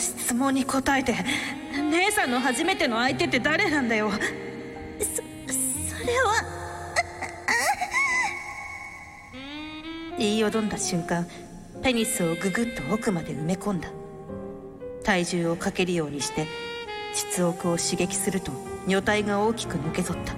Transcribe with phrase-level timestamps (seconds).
[0.00, 1.14] 質問に答えて
[1.90, 4.10] 姉さんの初めての相手って誰なんだよ。
[4.10, 4.22] そそ
[6.06, 6.32] れは
[10.18, 11.26] 言いよどんだ瞬間
[11.82, 13.88] ペニスをググッと奥まで埋め込んだ。
[15.02, 16.46] 体重をかけるようにして
[17.12, 18.52] 膣奥を刺激すると
[18.86, 20.34] 女体が大きく抜け取った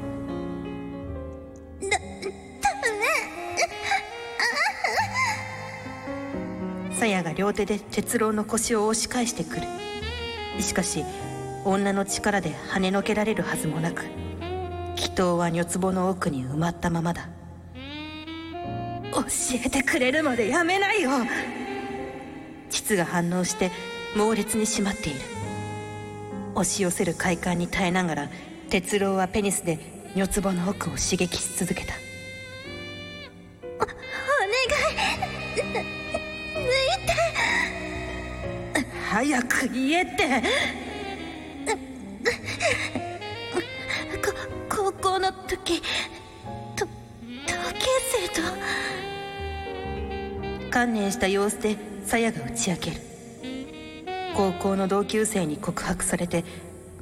[7.05, 9.67] さやが両手で鉄郎の腰を押し返してくる。
[10.59, 11.05] しかし
[11.67, 14.05] 女の力で跳ねのけられるはずもなく
[14.97, 17.29] 祈祷は女壺の奥に埋まったままだ。
[19.13, 19.23] 教
[19.63, 21.11] えてくれるまでやめないよ。
[22.71, 23.71] 膣が反応して
[24.17, 25.21] 猛烈に締まっている。
[26.55, 28.29] 押し寄せる快感に耐えながら
[28.71, 29.79] 鉄郎はペニスで
[30.17, 32.04] 女壺の奥を刺激し続けた。
[39.35, 40.29] 早く言えって。
[44.23, 44.33] こ
[44.69, 45.83] 高校の時
[46.77, 46.91] と同
[47.73, 47.81] 級
[48.13, 48.43] 生と。
[50.71, 52.97] 観念した様子でさやが打ち明ける。
[54.37, 56.45] 高校の同級生に告白されて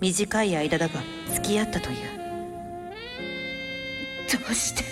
[0.00, 1.02] 短い間だが
[1.34, 1.96] 付き合ったという。
[4.32, 4.84] どうして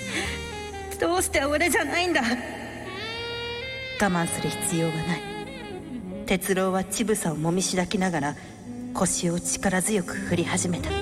[0.99, 2.21] どうして俺じゃないんだ。
[3.99, 5.30] 我慢する必要がない。
[6.31, 8.37] 哲郎は乳房をもみしだきながら
[8.95, 10.89] 腰を力強く振り始めた。
[10.89, 10.95] ト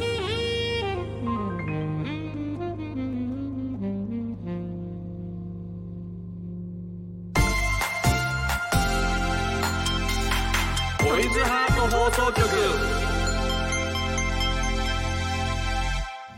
[11.20, 12.48] イズハート放送局。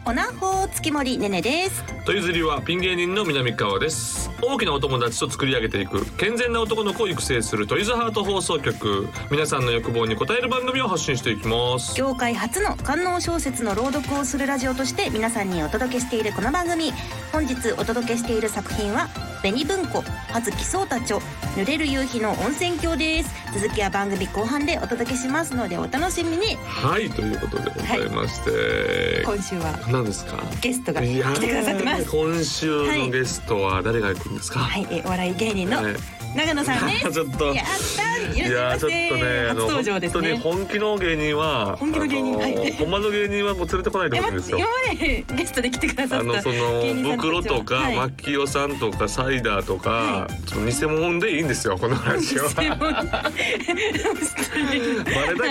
[0.04, 1.84] おなほ月森ねねです。
[2.04, 11.96] トイズリはピン芸人の南川です大きなお友達と作り上げていく健全な男の子を育成するトイズハート放送局皆さんの欲望に応える番組を発信していきます。
[11.96, 16.92] 業界初の官能小説の朗読をするラジオとして皆さんにお届けしているこの番組
[17.32, 19.08] 本日お届けしている作品は
[19.42, 21.18] 紅文庫葉月壮太著
[21.56, 23.30] 濡れる夕日の温泉郷です。
[23.52, 26.56] 続きは番組後半でお届けしますのでお楽しみに。
[26.56, 27.70] はいということで。
[27.70, 28.10] ござい。
[28.10, 30.36] まして、今週は何ですか？
[30.60, 32.10] ゲストが来てくださってます。
[32.10, 37.12] 今週のゲストは誰が行くんですか、はい、えお笑い芸人のはい長野さんです。
[37.12, 37.46] ちょっと。
[37.46, 42.72] やったーいやーちょっとねあ初の登場です本当にね本気の芸人は本気の芸人はい。
[42.72, 44.58] ほんまの芸人はもう連れてこないで今ほしいんですよ。
[44.58, 47.96] 今まで ゲストで来てくださったあのその袋とか、はい。
[47.96, 52.76] マッキオさんとかサイダーとか、はちょっと偽物でいいんですよこの話はバレた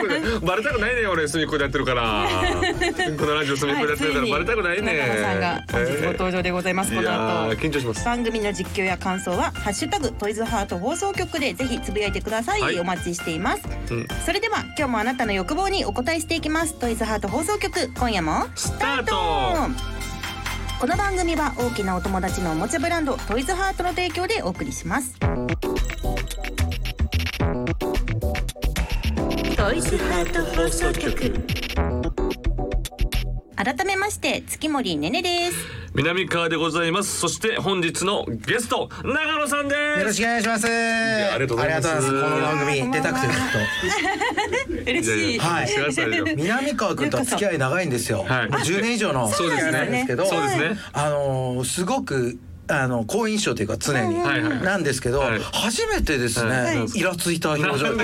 [0.02, 2.28] く バレたくないね俺隅っこでやってるから。
[3.20, 4.98] このラジオ隅っこでやってるから、バレたくないね。
[4.98, 7.10] 長野さんが本日ご登場でございます、いこの
[7.50, 8.06] 後緊張します。
[8.06, 12.80] 番組の実況や感想は「ハッシュタグトイズハート放送局」でぜひつぶやいてください、はい。
[12.80, 14.08] お待ちしています、うん。
[14.26, 16.76] それでは今日もあなたの欲望にお答えしていきます。
[16.76, 19.16] トイズハート放送局今夜もスタート。
[20.80, 25.14] この番組は大きなお友達のおもちゃブランドトイズハートの提供でお送りします。
[29.58, 31.69] トイズハート放送局
[33.62, 35.58] 改めまして月森ねねです。
[35.94, 37.20] 南川でございます。
[37.20, 40.00] そして本日のゲスト長野さんです。
[40.00, 40.66] よろしくお願いします。
[40.66, 42.08] やありがとうございます。
[42.08, 45.36] この番組出たくてずっ 嬉しい。
[45.36, 45.36] い。
[45.36, 46.36] やいやはい。
[46.38, 48.24] 南川君とは付き合い長いんですよ。
[48.26, 48.50] はい。
[48.50, 50.80] もう10年以上の付き合いなんですけど、そうですね。
[50.94, 52.40] あのーすごく。
[52.72, 54.20] あの好印象というか常に
[54.64, 55.42] なんですけど、はい。
[55.52, 56.86] 初めてですね、はい。
[57.00, 57.88] イラついた表情。
[57.88, 57.98] い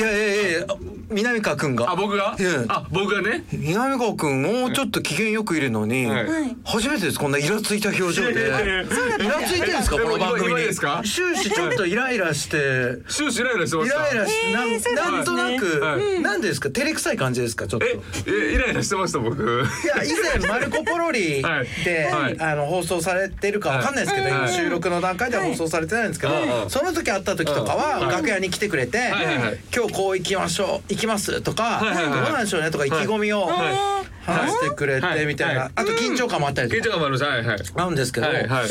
[0.00, 0.66] やいやいや
[1.10, 1.90] 南川君が。
[1.90, 2.36] あ僕が？
[2.38, 3.44] うんあ僕がね。
[3.52, 6.26] 南川君もうちょっと機嫌よくいるのに、はい。
[6.64, 7.18] 初めてです。
[7.18, 8.32] こんなイラついた表情で。
[8.32, 8.82] いやいやいや。
[8.82, 17.86] イラついてるんですかえこの番組に今今ですか終始ちょっとイライラして終始イライラしてまイしたライラし、なんそうなんなんとなく、はいなんですか照れくさい感じですかちょっと。
[17.86, 32.20] いええイライラしてました僕や以前マルコポロリはいで、はいあの放送されてるかわかんないですけど、はい今収録の段階では放送されてないんですけど、はいその時会った時とかははい楽屋に来てくれて、はいはいはい今日こう行きましょう行きますとか、はいはいはい。
[32.24, 35.18] どうなんでしょうねとか意気込みをは話してくれはい。
[35.20, 35.70] てみたいな、はい。
[35.74, 36.80] あと緊張感もあったりとか。
[36.80, 37.58] 緊張感もあるしはいはい。
[37.74, 38.66] あるんですけど、はいはい。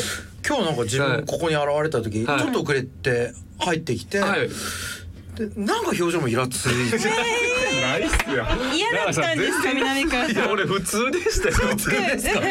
[0.46, 1.16] 今日なんか自はい。
[1.18, 2.38] 分ここに現れた時、はい。
[2.40, 4.20] ちょっと遅れて入ってきて。
[4.20, 4.40] はい。
[4.48, 4.54] で
[5.56, 6.98] なんか表情もイラついて。
[7.80, 8.46] ないっすよ。
[8.74, 10.44] 嫌だったんですか南川いさん。
[10.44, 11.54] や俺普通でしたよ。
[11.54, 12.40] 普通ですか？
[12.40, 12.46] め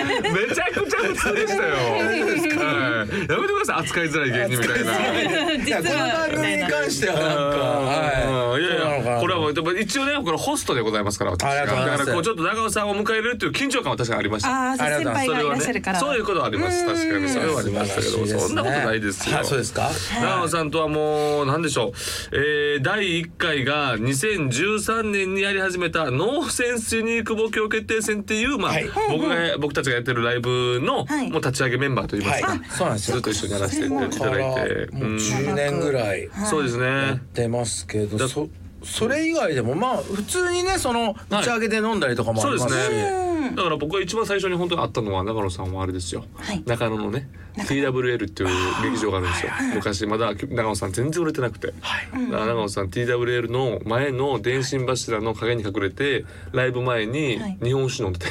[0.55, 1.75] ちゃくちゃ普通でしたよ。
[1.75, 5.53] はいやめてください扱いづらい芸人みたいな。
[5.53, 8.61] いやこの番組に関してはなんかはい。
[8.61, 11.99] いやいやこれは一応ねこれホストでございますから私ありがとうございます。
[11.99, 14.49] だからこうちょっと長尾さんを迎え入れるっていう緊張感は確かにありました。
[14.49, 15.99] ああ先輩がいらっしゃるから。
[15.99, 16.85] そういうことはあります。
[16.85, 17.29] 確かに。
[17.29, 18.55] それはありましたけどそん。
[18.55, 19.89] なことないですよはいそうですか。
[20.21, 21.93] 長尾さんとはもう何でしょ
[22.31, 28.89] う、えー、第1回が2013年にやり始めたノーセンスユニーク募協決定戦っていう、まあはい。
[29.09, 31.29] 僕が僕たちがやってるライブの、はい。
[31.29, 32.59] もう立ち上げメンバーといいますか、はい。
[32.69, 33.15] そうなんですよ。
[33.15, 36.29] ずっと一緒にやらせていただいて、もううん10年ぐらい。
[36.49, 37.21] そうですね。
[37.33, 38.47] 出ますけどだそ
[38.83, 43.55] それ以外でもまあ普通にねその打ち上げで飲んだりとかもあそうでりますすし、ね。
[43.57, 46.25] だから僕が一番最初に本当に会ったのは長野さんはあれですよ。
[46.35, 48.49] はい中野のね TWL っていう
[48.83, 49.51] 劇場があるんですよ。
[49.75, 51.67] 昔まだ長野さん全然売れてなくて。
[51.67, 51.77] だか
[52.13, 58.25] ら長野さん TWL の前の電信柱の陰に隠れてライブ前にはい日本酒飲んでて。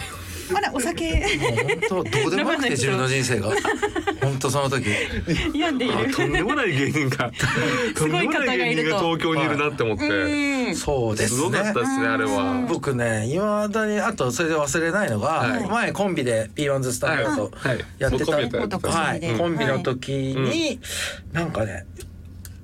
[0.54, 1.10] あらお酒。
[1.10, 1.22] もう
[1.88, 3.48] 本当どうでもよくて自分の人生が。
[4.22, 4.86] 本当その時。
[5.54, 5.94] 病んでいる。
[5.94, 7.30] あとんでもない芸人が。
[7.94, 8.06] と。
[8.06, 10.08] んでもない芸人が東京にいるなって思って。
[10.08, 12.66] うんそうですすごかったねですねあれは。
[12.68, 15.66] 僕ねいまだにあとそれで忘れないのが、はい。
[15.66, 17.76] 前コンビで P1 ズスタンダードはい。
[17.76, 17.84] はい。
[17.98, 19.20] やってた、はい。
[19.38, 20.78] コンビの時に、
[21.32, 21.86] なんかね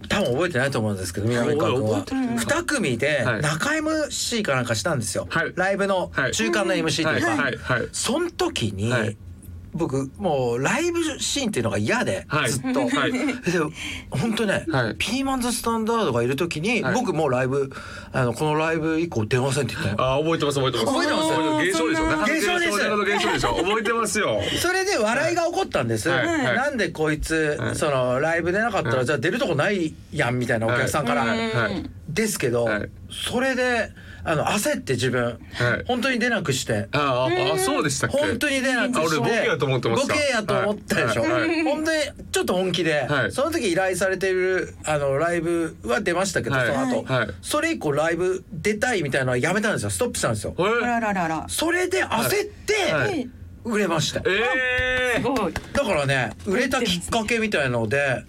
[0.09, 2.01] 多分覚えてないと思うんですけど南川君は。
[2.05, 3.43] 覚えてる2組ではい。
[3.43, 5.53] 中 MC かなんかしたんですよ、はい。
[5.57, 6.33] ライブのはい。
[6.33, 7.39] 中間の MC というか、はい。
[7.39, 7.57] はい。
[7.57, 7.89] はい。
[7.93, 9.17] その時に、はい
[9.75, 12.51] 僕もうライブシーンっていうのが嫌で、はい。
[12.51, 12.89] ずっと。
[12.89, 13.13] はい。
[13.13, 13.21] で
[14.11, 14.97] 本当ね、はい。
[14.97, 16.95] ピーマンズスタンダードがいる時に、はい。
[16.95, 17.71] 僕もうライブ
[18.13, 20.15] あのこのライブ以降出ませんって言ったの。
[20.15, 20.87] あ覚えてます覚えてます。
[20.87, 21.69] 覚えてます。
[21.69, 22.05] 現象でしょ。
[22.23, 22.75] 現象です
[23.15, 23.55] 現象でしょ。
[23.57, 24.41] 覚えてますよ。
[24.63, 26.09] それで笑いが起こったんです。
[26.09, 26.27] はい。
[26.27, 26.57] はい。
[26.57, 27.77] なんでこいつ、はい。
[27.77, 29.07] そのライブ出なかったら、はい。
[29.07, 31.51] じゃあ出るとこないやんみたいなお客さんから、はい。
[31.53, 31.91] はい。
[32.09, 32.89] ですけど、はい。
[33.11, 33.91] それで
[34.25, 35.39] あの焦って自分、はい。
[35.87, 36.89] 本当に出なくして。
[36.93, 38.17] あああそうでしたっけ？
[38.17, 38.99] 本当に出なくして。
[38.99, 40.15] あ俺ボケやと思ってました。
[40.15, 41.33] ボケやと思ったでしょ、はい。
[41.33, 41.63] はい。
[41.63, 42.01] 本当に
[42.33, 43.33] ちょっと本気で、はい。
[43.33, 46.67] その時依頼されてるあのライブは出ましたけど、はい。
[46.67, 47.29] その後、はい。
[47.43, 49.91] それ以降ライブ出たいみたいなのはやめたんですよ。
[49.91, 50.55] ストップしたんですよ。
[51.49, 53.29] それで焦って、はい
[53.65, 54.23] 売れました。
[54.27, 55.53] えすごい。
[55.53, 58.25] だからね売れたきっかけみたいので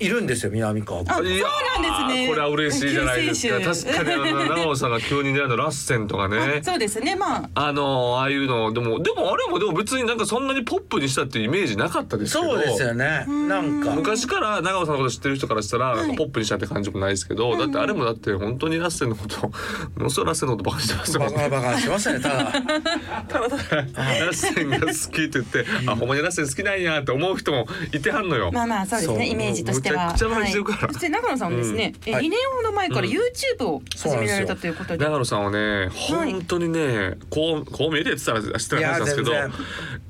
[0.00, 0.06] い。
[0.06, 1.14] いるんですよ南川君。
[1.14, 2.28] そうなんですね。
[2.28, 3.60] これは嬉しいじゃないですか。
[3.60, 6.60] 確かにあの 長尾さんが急にねあのラッセンとかね。
[6.62, 7.16] そうですね。
[7.16, 7.66] まあ。
[7.66, 12.54] あのああいうのでもでもあれもでも別になんかそんなにポップにしたっていうイメージなかったですけど。
[12.54, 13.24] そうですよね。
[13.26, 13.90] なんか。
[13.90, 19.52] 昔から長尾さんのこと知ってる人からしたら、ポップにしたって感じもないですけど、だってあれもだって本当にラッセンのことも
[19.96, 22.44] のすごいラッセンのことバカにしてますもんバカバカしましたねただ。
[22.44, 28.50] ただただラッセンが好きって言って、あほんまにラッセン好きなんやって思う人もいてはんのよ。
[28.52, 30.12] まあまあそうですねイメージとしては。
[30.12, 30.78] むちゃくちゃバカにしてるから。
[30.78, 30.92] はい。
[30.92, 32.26] そして長野さんはですね、えはい。
[32.26, 35.04] 2年ほど前から YouTube を始められたということで。
[35.04, 39.32] 長野さんはね本当にねこうこう見えてって言ったら知ってる話なんですけど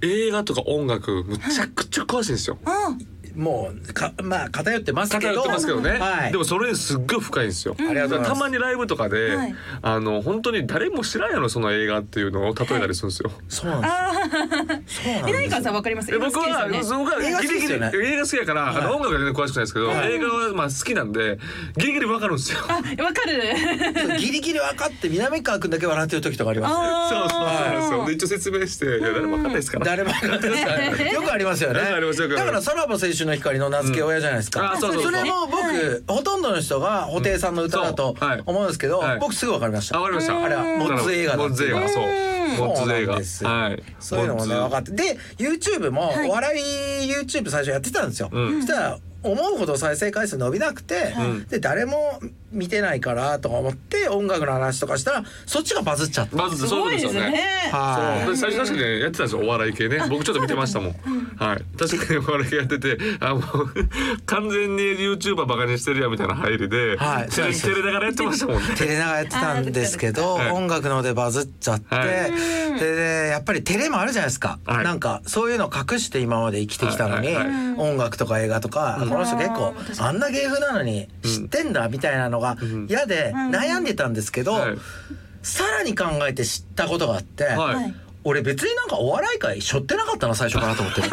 [0.02, 2.58] 映画とか音楽むちゃくちゃ詳しいんですよ。
[2.64, 2.96] あ
[3.36, 5.34] もうかまあ偏ってますけど。
[5.34, 7.76] 偏ってますけどね、はい、でもそれすっごい深いんですよ。
[7.78, 8.32] ありがとうございます。
[8.32, 9.54] たまにライブとかで、はい。
[9.82, 13.30] あの本当に誰も知らんやろその映画っていうのを例えたりするんですよ。
[13.48, 14.12] そうなんですあ
[15.04, 16.14] そうなんえです何川さんわかります？
[16.14, 17.04] え僕は、好きですよね。
[17.04, 20.12] 僕は映画好きギリギリですよね映画好きやから、あの音楽は全然詳しくないですけど、はい。
[20.12, 21.38] 映画はまあ好きなんで
[21.76, 22.58] ギリギリわかるんですよ。
[22.68, 22.80] あわ
[23.12, 24.16] かる。
[24.18, 26.74] ギリギリ分かって南川君だけ笑ってる時とかあります。
[26.74, 29.84] あそうそうーそうそうで一応説明していや誰もわかんないですから。
[29.86, 30.56] 誰も分かってな
[31.10, 31.12] い。
[31.12, 31.80] よくありますよね。
[31.80, 32.44] よくありますよくあります。
[32.44, 34.70] だからさらば青春の光の名付け親じゃないですか、うん。
[34.72, 38.16] あそれも僕、ほとんどの人が布袋さんの歌だと
[38.46, 39.18] 思うんですけど、はい。
[39.18, 40.42] 僕すぐ分かりました、あわかりました。
[40.42, 41.88] あれはモッツ映画だモッツ映画。
[41.88, 42.04] そう。
[42.58, 43.18] モッツ映画。
[43.18, 43.82] ですはい。
[43.98, 44.92] そういうのもね分かって。
[44.92, 46.28] で YouTube もはい。
[46.28, 48.60] お笑い YouTube 最初やってたんですよ、うん。
[48.62, 52.20] そしたら思うほど再生回数伸びなくて、んで誰も
[52.56, 56.36] 見てないからとか思って音楽の話とかしたらそっちがバズっちゃった。
[56.36, 57.30] まずそういうことですよね。
[57.30, 58.24] ねはい。
[58.24, 58.34] そう。
[58.34, 59.42] で最初確かにねやってたんですよ。
[59.42, 60.02] お笑い系ね。
[60.08, 60.92] 僕ちょっと見てましたもん、
[61.36, 61.78] はい。
[61.78, 63.42] 確かにお笑い系やっててあもう
[64.26, 67.28] 完全に YouTuber バカにしてるやみたいな入りで、はい。
[67.28, 68.74] テレテレながらやってましたもんね。
[68.76, 70.50] テレナがやってたんですけど、はい。
[70.50, 72.78] 音楽のでバズっちゃって、はい。
[72.78, 74.84] ででやっぱりテレもあるじゃないですか、はい。
[74.84, 77.36] なんかそういうの隠して今まで生きてきたのに、はい。
[77.36, 77.46] はい。
[77.46, 82.45] は音楽とか映画とか、この人結構あんな芸風なのに知ってんだみたいなのが
[82.88, 84.76] 嫌で悩んでたんですけど、はい。
[85.42, 87.94] さらに考えて知ったことがあって、はい。
[88.28, 91.08] 俺別になんかお笑い界しょってなかったな最初からと思ってる。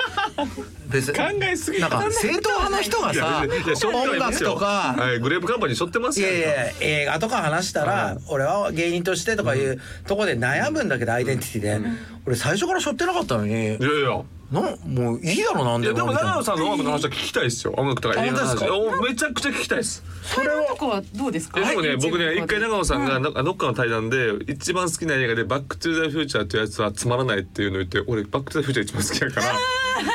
[0.90, 1.80] 別に考えすぎ。
[1.80, 6.28] なんか正統派の人がさ音楽とかはい、グレープカンパニー背負ってますよ。
[6.28, 8.18] いやいや映画とか話したら、はい。
[8.28, 11.80] 俺は芸人としてとかいうとこで悩むんだけどアイデンティティで、
[12.25, 13.54] 俺最初から背負ってなかったのに。
[13.54, 14.22] いやいや
[14.54, 20.04] なもういいだろなんでいやでも長野さんの音楽の話は聞きたいですよ音楽とか映画の話おめちゃくちゃ聞きたいです。
[20.24, 21.60] それとかはどうですか？
[21.60, 23.22] でもね僕ね一回永野さんがはい。
[23.22, 29.60] なんかどっかの対談で一番好きな映画で「バック・トゥ・ザ・フューチャー」っていうやつはつまらないっていうのを言って俺バック・トゥ・ザ・フューチャー一番好きやから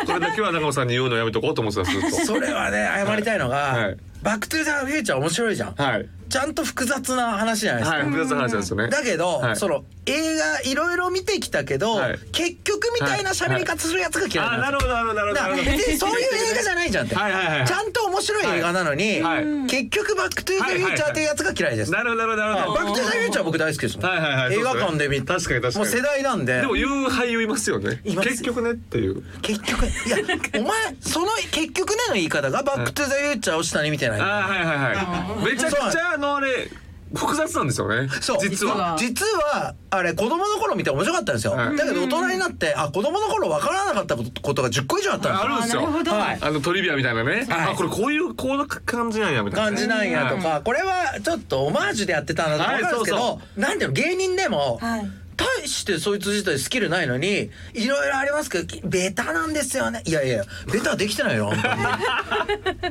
[0.06, 3.96] これだけは永野さんに言うのやめとこうと思ってたずっとそれはね謝りたいのが、はい。
[4.22, 8.88] バックトゥザフューチャー面白いじゃん、はいちゃんと複雑な話じゃないですか、はい複雑な話なんですよね。
[8.88, 9.56] だけど、はい。
[9.56, 12.18] その映画いろいろ見てきたけど、はい。
[12.32, 14.68] 結局みたいな喋り方するやつが嫌いなんですよ。
[14.68, 15.64] あなるほどなるほどなるほど。
[15.64, 17.58] そういう映画じゃないじゃんって、はいはいはい。
[17.60, 22.74] はいちゃんと面白い映画なのに、はい結局バックトゥザフューチャーっていうやつが嫌いです、なるほどなるほどなるほど。
[22.74, 24.54] バックトゥザフューチャー僕大好きですもん、はいはいはい。
[24.54, 25.76] 映画館で見確かに確かに。
[25.76, 26.60] もう世代なんで。
[26.60, 28.00] でも言う俳優いますよね。
[28.04, 28.28] います。
[28.28, 29.22] 結局ねっていう。
[29.42, 30.16] 結局いや
[30.54, 35.44] お前その結局ねの言い方がバックトゥザフューチャーを下に見てない、あーはいはいはい。
[35.52, 36.70] めちゃくちゃあのあれ
[37.14, 38.08] 複雑なんですよね。
[38.20, 38.38] そう。
[38.38, 38.96] 実は。
[38.98, 39.74] 実は。
[39.90, 41.76] あれ子供の頃見て面白かったんですよ、はい。
[41.76, 45.44] だけど大人になってあ子供の頃分からなかったことが10個以上あったんですよ。
[45.44, 45.80] あるんですよ。
[45.80, 46.10] あなるほど。
[46.12, 46.38] はい。
[46.40, 47.72] あのトリビアみたいなね、はい。
[47.72, 53.38] あこれこういうこうな感じなんやみたいな、感じなんやとか、これはちょっとオマージュでやってたんだとか分かるんですけど、はい。
[53.54, 60.02] そなんていうの芸人でも、はい大してそいつ自体スキルないのにいろいろありますけどベタなんですよね。
[60.04, 61.52] いやいやベタできてないよ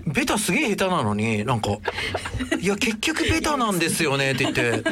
[0.08, 1.72] ベタすげえ下手なのになんか
[2.60, 4.82] 「いや結局ベタなんですよね」って言って「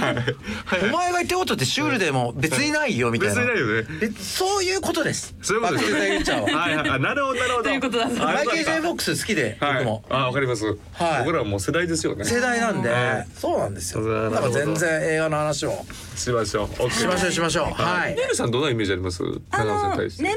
[0.83, 3.35] お前が言ってることってシュールでも別にないよ」みたいな。
[3.35, 3.87] 別にないよね。
[4.01, 5.35] えそういうことです。
[5.41, 5.91] そういうことです。
[5.91, 6.89] バッははいはい。
[6.89, 7.63] あなるほどなるほど。
[7.63, 10.03] ということだあマイケル・ジェイ・フックス好きでかった僕も。
[10.09, 10.77] はいあわかります、はい。
[11.19, 12.25] 僕らはもう世代ですよね。
[12.25, 12.89] 世代なんで。
[12.89, 13.27] はい。
[13.35, 14.29] そうなんですよ。
[14.29, 15.85] だから全然映画の話を
[16.15, 16.67] しましょう。
[16.83, 18.15] OK しましょうしましょうはい。
[18.15, 19.23] ねるさんどんなイメージあります？
[19.51, 20.35] あの年末年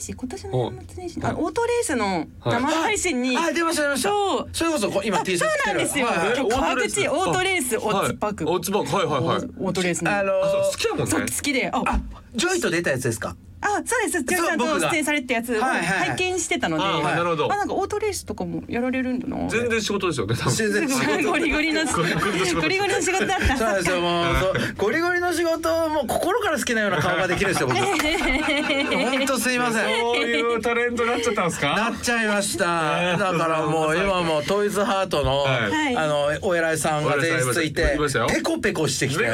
[0.00, 3.36] 始今年の年末年始のオートレースの生配信に。
[3.36, 4.08] あ出ました出ました。
[4.08, 4.48] そう。
[4.52, 5.88] それこそこ今 T シャツ着てる。
[5.88, 6.48] そうなんですよ。
[6.48, 8.50] 川口オートレースオッズパーク。
[8.50, 8.96] オッズパーク。
[8.96, 9.50] はいはいはい。
[9.58, 10.16] オートレースの。
[10.16, 11.12] あの好きやもんね。
[11.12, 11.70] 好きで。
[11.72, 12.00] ああ
[12.34, 13.36] ジョイと出たやつですか？
[13.66, 14.22] あそうです。
[14.22, 16.84] ジョイさんと出演されたやつをはいはい拝見してたので。
[16.84, 17.52] あはいなるほど。
[17.52, 19.48] あなんかオートレースとかもやられるんだな。
[19.48, 20.54] 全然仕事ですよね多分。
[20.54, 21.30] 全然仕事。
[21.30, 22.02] ゴリゴリの仕事。
[22.02, 23.26] ゴリゴリの仕事。
[23.26, 23.56] だった。
[23.56, 24.00] そうですよ。
[24.00, 27.78] もうそうゴリゴリの仕事もう心から好きなような顔ができるんですよ僕。
[27.86, 30.00] 本当すいません。
[30.00, 31.74] そういうタレントになっちゃったんですか？
[31.74, 33.16] なっちゃいました。
[33.16, 35.96] だからもう今もうトイズハートの、はい。
[35.96, 39.26] あのお偉いさんが前日いてペコペコしてきて。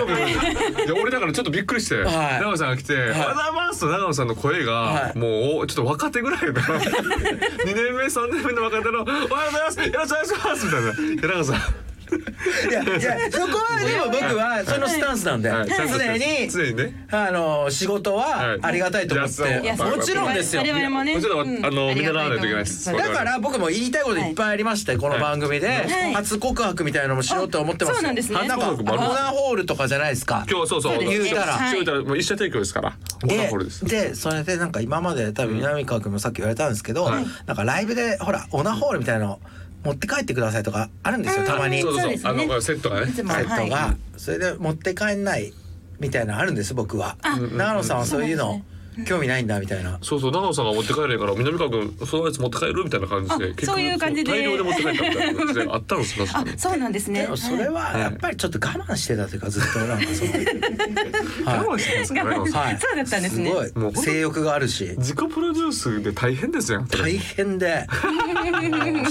[1.03, 2.41] 俺だからちょっとびっくりして、はい。
[2.41, 5.19] 長野さんが来て「おはようございます」と長野さんの声が、はい。
[5.19, 6.53] もうちょっと若手ぐらいの。
[6.63, 9.81] 2年目3年目の若手の「おはようございます。
[9.81, 16.51] よろしくお願いします」みたいな「いや長野さんいやいやそこはでも僕はそのスタンスなんで、常に。
[16.51, 17.07] 常にね。
[17.11, 19.77] あの仕事はありがたいと思って、はい。
[19.77, 20.63] もちろんですよ。
[20.63, 21.15] 我々もね。
[21.15, 22.93] もうちょっと、うんあの見習わないといけないです。
[22.93, 26.15] だから僕も言いたいこといっぱいありまして、この番組で、はい。
[26.15, 27.97] 初告白みたいなのもしようと思ってます。
[27.97, 28.47] そうなんですね。
[28.47, 30.45] なんかオーナーホールとかじゃないですか。
[30.49, 31.59] 今日はそうそう言うたら。
[31.73, 32.97] 言うたらもう一社提供ですから。
[33.23, 33.85] オーナーでホールです。
[33.85, 37.27] でそれでなんか今まで多分南川君もさっき言われたんですけど、はい。
[37.47, 39.41] なんかライブでほらオーナーホールみたいなの
[39.85, 41.81] 持って帰ってくださいとかあるんですよたまに。
[41.81, 42.33] そうそうそう。
[42.33, 43.13] あのセットがね。
[43.13, 43.97] セットが、はい。
[44.17, 45.53] それで持って帰んない
[45.99, 47.17] みたいなのあるんです僕は。
[47.23, 48.63] 長野さんはそういうの
[49.07, 49.99] 興味ないんだみたいな。
[50.03, 54.31] そうそう長野さんが持って帰れから南川君そのやつ持って帰るみたいな感じでそういう感じで。
[54.33, 57.23] 大量で持って帰ったみたいな感じであったんですよあそうなんですね。
[57.23, 62.25] でもそれはやっぱりちょっと我慢してたというかずっとなんかそのは我慢してますか？
[62.25, 62.79] 長野さんはい。
[62.79, 63.51] そうだったんですね。
[63.51, 64.95] すごもうい性欲があるし。
[64.99, 67.87] 自己プロデュースで大変ですよ大変で。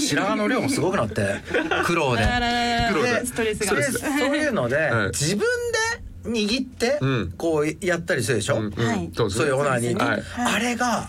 [0.00, 1.36] 白髪の量もすごくなって
[1.84, 2.24] 苦労で。
[2.24, 3.26] あらららら黒で。
[3.26, 3.74] ストレスが。
[3.74, 5.06] でそういうので、はい。
[5.08, 5.46] 自分で
[6.24, 7.32] 握ってうん。
[7.36, 8.72] こうやったりするでしょ、うん
[9.30, 10.22] そういうオナニー、はい。
[10.56, 11.08] あれが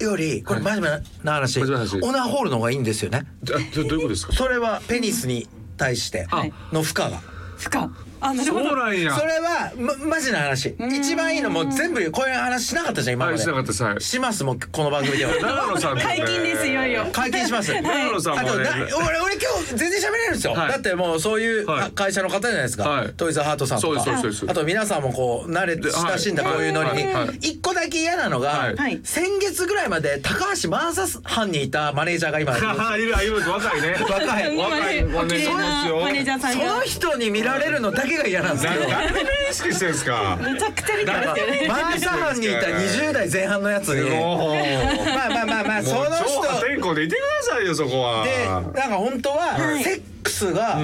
[0.00, 0.88] よりこれ真面目
[1.24, 3.26] な話,、真面目な話オナーホールの方がいいんですよね。
[3.42, 4.32] じゃあどういうことですか？
[4.32, 6.52] それはペニスに対してはい。
[6.72, 7.20] の負荷が。
[7.56, 7.88] 負荷
[8.20, 8.68] あなるほど。
[8.70, 9.12] そうなんや。
[9.14, 10.74] それはまマジな話。
[10.78, 13.36] 一番いいのもう全部こういう話しなかったじゃん今まで。
[13.36, 14.00] はいしなかったですはい。
[14.00, 15.32] しますもうこの番組では。
[15.40, 17.06] 長野さんもね解禁ですいよいよ。
[17.12, 17.72] 解禁します。
[17.72, 18.86] 長野さんあともねな俺
[19.20, 20.72] 俺今日全然喋れるんですよ、はい。
[20.72, 21.90] だってもうそういうはい。
[21.92, 23.12] 会社の方じゃないですか、はい。
[23.14, 24.00] トイズハートさんとか。
[24.00, 24.58] そうですそうですそうです。
[24.58, 27.26] あと皆さんもこう慣れで親しんだはいこういうノリにはい。
[27.28, 27.36] はい。
[27.36, 28.76] 一個だけ嫌なのが、はい。
[28.76, 29.00] はい。
[29.04, 32.60] 先月ぐらいまで高橋マンサス班にいたマネージャーが今い
[33.02, 33.96] る いる若いね。
[34.02, 34.56] 若い。
[34.56, 38.88] 若いお綺麗なマネージャーさんそがの人に見られるのだけが嫌なんですけど。
[38.88, 40.38] 誰で意識してんすか？
[40.40, 41.66] めちゃくちゃ見てますよね。
[41.68, 44.10] マーサ班にいた20代前半のやつに。
[44.10, 46.48] まあまあまあまあその人。
[46.66, 48.24] 天荒でいてくださいよそこは。
[48.24, 49.82] でなんか本当ははい。
[49.84, 50.78] セックスが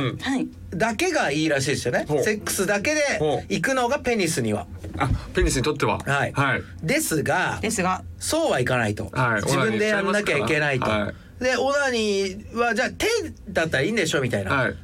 [0.70, 2.06] だけがいいらしいですよね。
[2.22, 4.66] セックスだけで行くのがペニスには。
[4.96, 5.98] あペニスにとっては？
[5.98, 6.32] はい。
[6.32, 6.62] はい。
[6.82, 8.02] ですがですが。
[8.18, 9.10] そうはいかないと。
[9.12, 9.42] はい。
[9.42, 10.86] 自分でやんなきゃいけないと。
[10.86, 11.54] オナニーしちゃい。
[11.56, 13.06] でオナニーはじゃあ手
[13.48, 14.52] だったらいいんでしょみたいな。
[14.54, 14.74] はい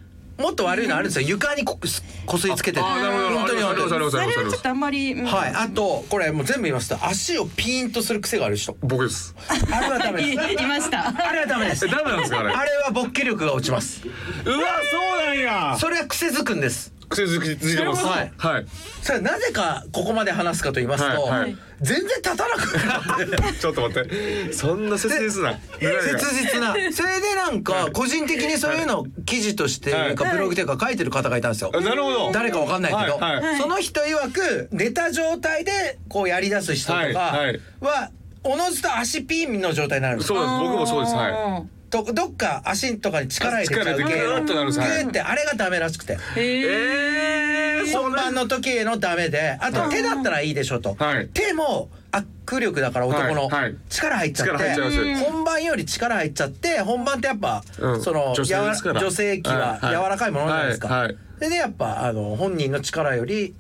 [0.40, 1.28] もっと悪いのあるんですよ。
[1.28, 5.26] 床にここすりつけて本当にあれはちょっとあんまり、うん。
[5.26, 5.52] はい。
[5.54, 8.76] あとこれもう全部言いますと足をピーンとする癖がある人。
[8.80, 9.34] 僕です。
[9.72, 10.52] あれはダメいです。
[10.62, 11.08] いました。
[11.08, 11.86] あれはダメです。
[11.86, 12.50] えダメなんですかあれ？
[12.50, 14.02] あれは勃起力が落ちます。
[14.06, 14.56] うわ
[14.90, 15.76] そうなんや。
[15.78, 16.92] それは癖づくんです。
[17.08, 18.04] 癖づきついてます。
[18.06, 18.32] はい。
[18.36, 18.66] はい。
[19.02, 24.52] それはなぜかここまで話すかと言いますと、はいはい全然立たなくなちょっと待って。
[24.52, 25.58] そんな切実な。
[25.78, 26.74] 切実な。
[26.92, 31.70] それでなんか個人的にそういうのを記事としてかブログというか書いてる方がいたんですよ。
[31.74, 32.32] あなるほど。
[32.32, 33.40] 誰かわかんないけど、はい。
[33.40, 33.58] はい。
[33.58, 37.34] その人曰く寝た状態でこうやり出す人とか
[37.80, 38.10] は
[38.44, 40.50] おのずと足ピンの状態になるんですそうです。
[40.60, 41.14] 僕もそうです。
[41.14, 46.12] はとどっか足とかに力入れちゃう力入れてグーってあれがダメらしくて。
[46.12, 51.28] いえー本番の時へのダメであと手だったらいいでしょと、はい。
[51.28, 53.62] 手も握力だから男のはい。
[53.62, 53.76] はい。
[53.88, 58.02] 力入っちゃって、本番より力入っちゃって本番ってやっぱ、うん。
[58.02, 59.00] その女性ですから。
[59.00, 61.02] やわ女性器は柔らかいものじゃないですか、はい。
[61.06, 61.16] はい。
[61.36, 63.54] それでやっぱあの本人の力より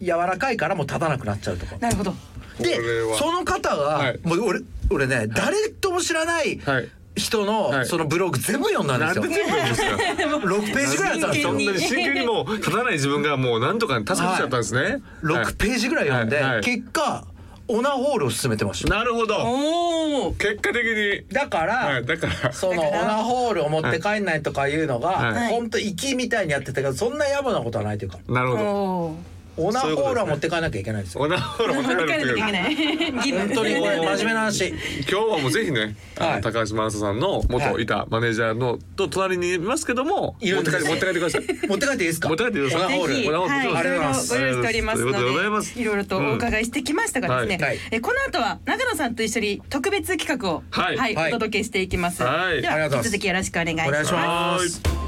[0.00, 1.76] 柔らかいからもう立たなくなっちゃうとか。
[1.78, 2.14] なるほど。
[2.60, 2.78] で
[3.18, 4.20] その方が、はい。
[4.22, 4.60] もう俺
[4.90, 7.86] 俺ね誰とも知らないはい人の、はい。
[7.86, 9.28] そのブログ全部読んだんなんですよ。
[9.28, 11.48] で全部読むんですか？6ページぐらいあったんですよ。
[11.50, 15.02] そんなに真剣にもう立たない自分がもうなんとか助かっちゃったんですね。
[15.22, 16.44] 6ページぐらい読んで、はい。
[16.54, 16.62] はい。
[16.62, 17.24] 結果
[17.70, 18.94] オナホールを進めてました。
[18.94, 20.32] なるほど。
[20.38, 21.26] 結果的に。
[21.30, 22.52] だから、はいだから。
[22.52, 29.16] そのオナホールを持って帰んないとかいうのが、はいほんと粋みたいにやってたけどそんな野暮なことはないというかなるほどお
[29.58, 31.20] オナホールは持って帰んなきゃいけないんですよ。
[31.22, 33.46] おなほら持って帰るっていう帰らなきゃいけない。
[33.46, 34.68] 本当にこれ真面目な話。
[34.68, 41.42] 今日はもうぜひね、高橋真麻さんの元いたマネージャーのと隣にいますけども持って帰って持って帰ってください。
[41.68, 42.28] 持って帰っていいですか？
[42.28, 42.64] 持って帰っていい。
[42.64, 43.54] ですかオナホールぜひ、オナホール。
[43.54, 45.74] はい、いありろいろがとうございますご用意しておりますいうことでございます。
[45.74, 50.96] で、いろいろとお伺いしてきましたがですね、えこの後は長野さんと一緒に特別企画を、はい。
[50.96, 52.22] はいお届けしていきます。
[52.22, 52.62] はい。
[52.62, 53.10] では引きありがとうございます。
[53.10, 55.07] 続きよろしくお願いします。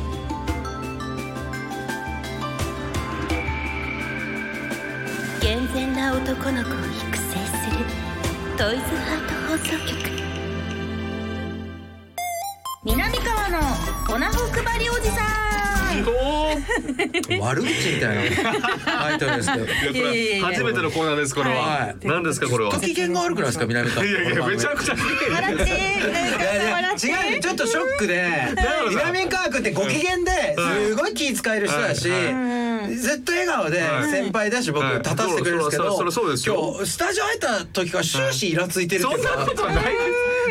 [5.72, 7.84] 全な男の子を育成する。
[8.58, 9.94] トイズハート放送局。
[12.82, 13.58] 南川の
[14.12, 15.26] オナホ配りおじさん。
[17.40, 18.52] 悪口みたいな
[18.84, 19.64] タイトルですけど。
[19.64, 20.48] いやこいやいやいや。
[20.48, 21.96] れ初めてのコーナーですこれは、はい。
[22.06, 22.72] 何ですかこれは？
[22.72, 24.04] ご機嫌が悪くないですか南川？
[24.04, 24.96] いやいやめちゃくちゃ。
[25.32, 25.76] 笑って、いや
[26.64, 27.06] いや笑って。
[27.06, 28.28] 違うちょっとショックで
[28.90, 30.56] 南川君ってご機嫌で
[30.88, 34.10] すごい気遣える人だしはいずっと笑顔ではい。
[34.10, 34.98] 先輩だし僕はい。
[34.98, 36.10] 立たせてくれるんですけど今
[36.78, 39.96] 日スタジオ入った時から終始イラついてるっていうかそんなことはないです。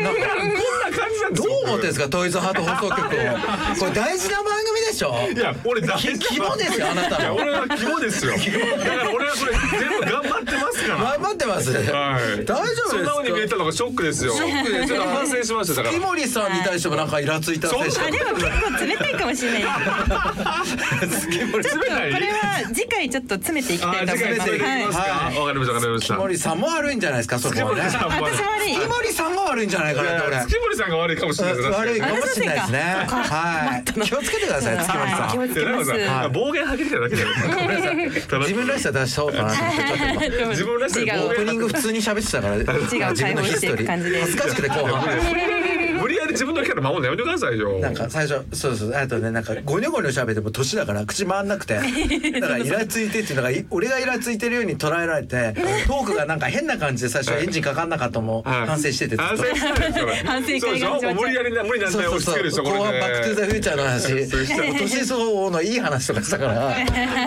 [0.00, 2.08] こんな感じなんですどよう思ってんですか？
[2.08, 3.04] トイズハート放送局を
[3.80, 5.14] これ大事な番組でしょ？
[5.34, 7.20] いや俺大事き肝ですよあなたの。
[7.20, 8.32] いや俺は肝ですよ。
[8.36, 10.96] だから俺はこれ全部頑張ってますから。
[10.98, 11.72] 頑張ってます。
[11.72, 12.44] はい。
[12.44, 12.88] 大丈夫ですか？
[12.90, 15.94] そんな風に見えたのがショックですよショックですちょっと反省しましただから。
[15.94, 19.62] 木森さんに対してもなんかイラついたそんなでしょあでも結構冷たいかもしれない。
[19.62, 19.82] ちょっと
[21.52, 24.42] こ冷たいれは次回ちょっと詰めていきたいと思います。
[24.42, 25.02] あ次回それでいきますか？
[25.04, 25.38] はい。
[25.38, 27.82] わかりましたわかりました木森さんも悪いんじゃないですかそこはね。
[27.90, 28.34] 月森さんも悪い。
[28.34, 28.74] 私も悪い。
[28.74, 33.06] 木森さんが悪いんじゃないかなって俺月森さんが悪いかもしれないです悪いかもしれないですね。
[33.08, 33.84] はい。
[34.02, 35.30] 気をつけてください月森さんはい。
[35.32, 36.28] 気をつけます。
[36.30, 37.28] 暴言吐きてただけだよ
[38.40, 39.50] 自分らしさ出しそうかな
[40.50, 42.56] 自分らしさオープニング普通に喋ってたから。
[42.56, 42.64] 違う。
[43.10, 45.59] 自分のヒストリ解放していく感じ恥ずかしくて後半
[46.30, 47.78] 無理やり自分のキャラ守るのやめてくださいよ。
[47.78, 51.74] なんか最初そうそうあとねなんかゴニョゴニョ喋っても年だから口回んなくて。
[52.40, 55.54] だからイラついてっていうのがい俺がイラついてるように捉えられて
[55.86, 58.66] トークがなんか変な感じで最初エンジンかかんなかったのもはい。
[58.66, 61.14] 反省してて反省してないですよ反省会が始まっちゃう。
[61.14, 64.78] 無理やりな無理なんだよ押し付けるでしょこ後半れバックトゥザフューチャーの話。
[64.78, 66.76] 年相応のいい話とかしたから。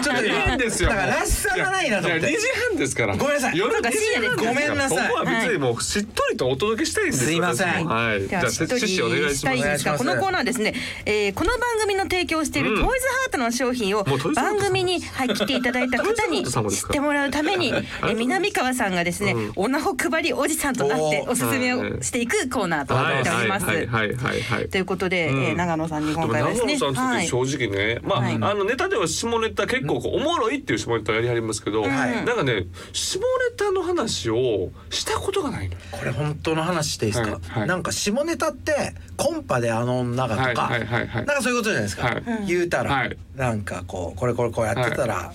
[0.01, 0.89] ちょっといいんですよ。
[0.89, 3.15] だかららしさがないなと思っ2て時半ですから。
[3.17, 3.57] ごめんなさい。
[3.57, 4.47] 夜2そうか時半ですから。
[4.47, 7.85] ごめんなさいここは別にもうしっとりとお届けしたいんですよすいません。
[7.85, 8.27] はい。
[8.27, 9.71] じゃあしっししたいんます。
[9.71, 10.73] ですがこのコーナーはですね、
[11.05, 12.83] えーこの番組の提供しているうん。
[12.83, 14.03] トイズハートの商品を
[14.35, 19.51] 番組に、はい、来ていただいた方に知ってもらうために、 えー南川さんがですね、うん。
[19.55, 23.65] おなほ配りおじさんとなっておすすめをしていくコーナーとなっております。
[23.65, 25.43] はいはいはいはいはいということで、うん。
[25.43, 28.33] えー長野さんに今回はですね長野正直ね、まあ、はい。
[28.35, 31.89] あのネタでは下ネタ結構おもろいっていう下ネタやりはりますけど、はい。
[32.25, 33.25] なんかね下ネ
[33.55, 35.75] タの話をしたことがないの。
[35.91, 37.59] これ本当の話していいですか、はい。
[37.59, 37.67] はい。
[37.67, 38.82] なんか下ネタって
[39.17, 45.33] コンパであの女がとか、なんかそういうことじゃないですか、はい言うたら、はいなんかこうこれこれこうやってたら、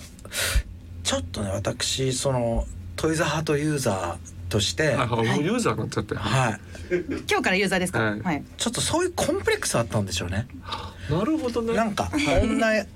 [1.03, 6.15] ちょっとね私そのトイザハートユーザーとして、はい、もうユーザーになっちゃって。
[6.15, 6.59] はい、
[7.29, 7.99] 今日からユーザーですか？
[7.99, 8.43] はいはい。
[8.57, 10.47] ちょっとそういうコンプレックスあったんでしょうね。
[11.09, 11.73] なるほどね。
[11.73, 12.87] なんか女はい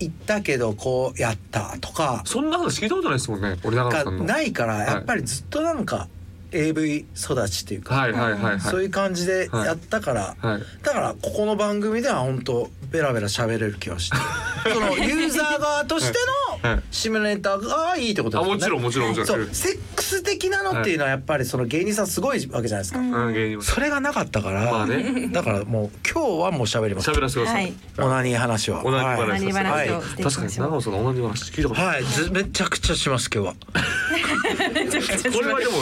[0.00, 3.58] 行ったけどこうやったとかそんな話聞いたことないですもんね。
[3.64, 4.24] 俺長野がさんの。
[4.24, 6.08] ないからやっぱりずっとなんか
[6.52, 8.60] AV 育ちっていうか、はいはいはいはい。
[8.60, 10.62] そういう感じでやったから、はい。
[10.82, 14.16] だからここの番組では本当ベラベラ喋れる気がして
[14.72, 18.52] そのユーザー側としてはいのシミュレーターがいいってことですよね。
[18.52, 19.26] あもちろんもちろんもちろん。
[19.26, 25.28] そうセックス的なのっていうのはやっぱりその芸人さんすごいわけじゃないですか、うんそれがなかったから、まあね。
[25.32, 27.10] だからもう今日はもう喋ります。
[27.10, 27.68] 喋らせてくださはい。
[27.68, 28.84] いオナニー話は。
[28.84, 28.98] オナ
[29.38, 29.88] ニー話はい。
[30.22, 31.94] 確かに長尾さんのオナニー話聞いたことない。
[31.94, 33.54] はい、ずめちゃくちゃします今日は。
[35.32, 35.78] これはでも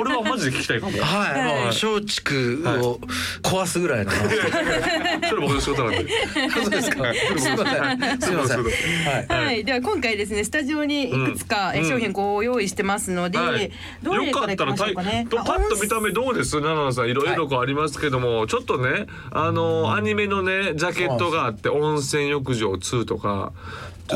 [0.00, 0.98] 俺はマジで聞きたいかも。
[1.00, 2.34] はい、松竹
[2.80, 3.00] を
[3.42, 4.10] 壊すぐらいの。
[4.10, 6.06] それ僕の仕事なんで。
[6.50, 7.12] そうですか。
[7.38, 8.20] すみません。
[8.20, 8.62] すみません。
[8.62, 9.44] はい。
[9.46, 13.70] はい、では今回ですねスタジオにいくつか商品ご用意してますので、はい、
[14.02, 15.26] どれよかからいきましょったらたいうかね。
[15.28, 16.52] とパッと見た目どうです？
[16.52, 23.52] 奈々さんいろいろこうありますけども、ちょっとねあのアニメのねジャケットがあって温泉浴場2とか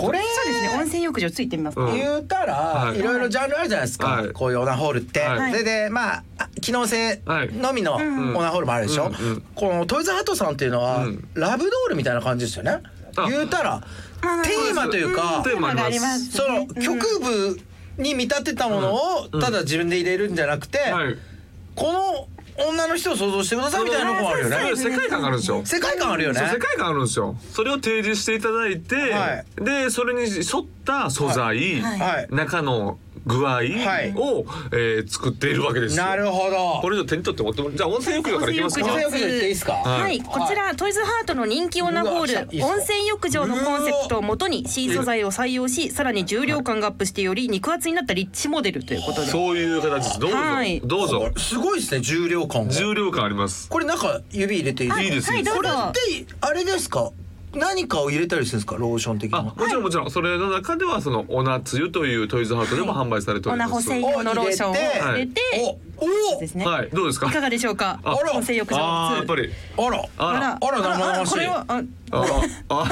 [0.01, 0.21] これ。
[0.21, 0.69] そうですね。
[0.77, 1.85] 温泉浴場ついてみますか。
[1.85, 1.95] うん。
[1.95, 2.99] 言うたらはい。
[2.99, 4.09] いろいろジャンルあるじゃないですか。
[4.09, 4.33] はい。
[4.33, 5.21] こういうオナホールって。
[5.21, 5.53] はい。
[5.53, 9.07] それでまああ機能性のみのオナホールもあるでしょ。
[9.07, 9.43] うんうん。
[9.55, 11.29] このトイズハートさんっていうのはうん。
[11.35, 12.81] ラブドールみたいな感じですよね。
[13.17, 13.29] あ。
[13.29, 13.83] 言うたら
[14.43, 16.33] テーマというかテーマあります。
[16.33, 17.61] その局部
[17.99, 21.17] に見立てたものをただ自分で入れるんじゃなくて、はい。
[21.75, 24.77] この女の人を想像してくださいみたいなのもあるよね。
[24.77, 26.40] 世界観があるんですよ世界観あるよね。
[26.40, 32.27] 世界観あるんですよそれを提示していただいて、はいでそれに沿った素材、はいはい。
[32.31, 33.73] 中の具合を、い。
[33.73, 36.05] えー作っているわけですよ。
[36.05, 36.81] なるほど。
[36.81, 38.85] これを手に取って持ってもらじゃあ温泉浴場からいきますか。
[38.87, 39.73] 温泉浴場行っていいですか？
[39.73, 40.03] はい。
[40.03, 42.65] はい、こちらトイズハートの人気オナホール。
[42.65, 49.27] 温泉浴場のコンセプトをもとに新素材を採用しさらに重量感がアップしてより肉厚になったリッチモデルということで。
[49.29, 50.19] そういう形です。
[50.21, 50.81] どうぞ、はい。
[50.85, 51.31] どうぞ。
[51.37, 52.73] すごいですね重量感が。
[52.73, 53.69] 重量感あります。
[53.69, 55.31] これ中指入れていいいいです。
[55.31, 55.61] はいどうぞ。
[55.61, 57.11] これってあれですか？
[57.57, 58.77] 何かを入れたりするんですか？
[58.77, 59.33] ローション的。
[59.33, 65.40] もちろんもちろんそれの中ではそのオナつゆというトイズハートでも販売されておオナりますホ専用のローションを入れて
[65.97, 69.87] おおですね、はいどうですかいかがでしょうかあ温泉浴場やっぱりお。
[69.87, 69.99] あら。
[70.19, 72.17] あらあらあら生々しいこれはああ
[72.69, 72.85] あ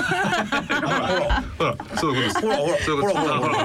[1.38, 3.62] あほらそういうことですほらほらそういうことですほらほらあ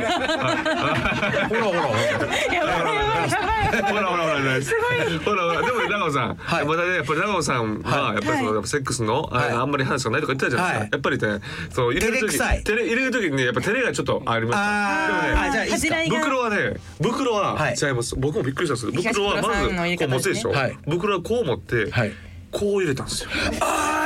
[1.48, 2.36] ほらほらほらほら。
[2.54, 4.62] やばいやばいやばいほらほらほらほら。
[4.62, 5.18] すごい。
[5.20, 5.68] ほらほら。
[5.68, 6.66] でもね長尾さん、はい。
[6.66, 8.16] まだねやっぱり長尾さんははい。
[8.16, 9.52] やっぱりそのやっぱセックスの、あはい。
[9.52, 10.90] あんまり話がないとか言ってたじゃないですか、はい。
[10.92, 14.58] やっぱりねそう入れる時照れ入れる時にねやっぱ照れがちょっとあります。
[14.60, 15.08] あー。
[15.08, 16.58] でもねあじゃあ袋はね
[17.02, 17.76] 袋ははい。
[17.82, 20.78] 違います、僕もびっくりしたんですけど袋はまずこう持つでしょ、方ですねはい。
[20.90, 22.12] 袋はこう持って、はい。
[22.50, 23.30] こう入れたんですよ。
[23.60, 23.97] あー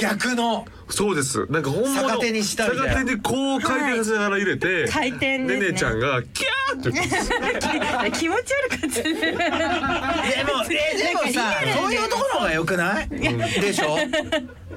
[0.00, 0.66] 逆の。
[0.88, 1.46] そうです。
[1.50, 2.08] なんか本物。
[2.08, 2.94] 逆手にしたみたいな。
[2.94, 5.68] 逆手にこう回転させながら入れて、回転ですね。
[5.72, 6.90] 姉ちゃんがキャーって。
[8.18, 9.02] 気持ち悪かった。
[9.02, 9.40] ねでも
[10.70, 13.08] えでもさそういう男の方が良くない？
[13.08, 13.96] でしょ？